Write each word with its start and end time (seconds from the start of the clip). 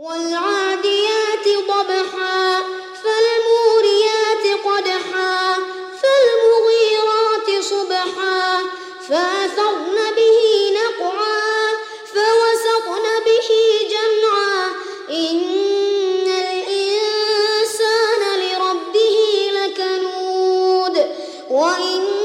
والعاديات 0.00 1.46
ضبحا 1.68 2.62
فالموريات 3.02 4.44
قدحا 4.64 5.54
فالمغيرات 6.02 7.64
صبحا 7.64 8.60
فأثرن 9.08 9.96
به 10.16 10.72
نقعا 10.72 11.70
فوسطن 12.14 13.04
به 13.26 13.48
جمعا 13.90 14.66
إن 15.10 16.26
الإنسان 16.28 18.22
لربه 18.40 19.16
لكنود 19.52 20.96
وإن 21.50 22.15